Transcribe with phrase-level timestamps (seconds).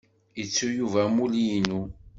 [0.41, 1.81] Ittu Yuba amulli-inu.